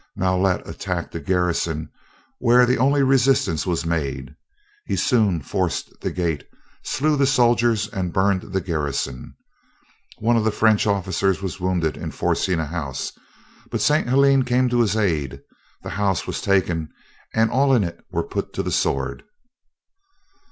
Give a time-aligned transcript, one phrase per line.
[0.15, 1.91] Maulet attacked a garrison,
[2.39, 4.33] where the only resistance was made.
[4.87, 6.43] He soon forced the gate,
[6.83, 9.35] slew the soldiers and burned the garrison.
[10.17, 13.11] One of the French officers was wounded in forcing a house;
[13.69, 14.09] but St.
[14.09, 15.43] Helene came to his aid,
[15.83, 16.89] the house was taken,
[17.35, 19.21] and all in it were put to the sword.